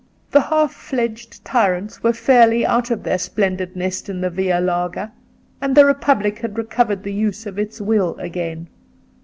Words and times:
The 0.31 0.41
half 0.41 0.73
fledged 0.73 1.45
tyrants 1.45 2.01
were 2.01 2.11
fairly 2.11 2.65
out 2.65 2.89
of 2.89 3.03
their 3.03 3.19
splendid 3.19 3.75
nest 3.75 4.09
in 4.09 4.19
the 4.21 4.31
Via 4.31 4.59
Larga, 4.59 5.11
and 5.61 5.75
the 5.77 5.85
Republic 5.85 6.39
had 6.39 6.57
recovered 6.57 7.03
the 7.03 7.13
use 7.13 7.45
of 7.45 7.59
its 7.59 7.79
will 7.79 8.15
again. 8.17 8.67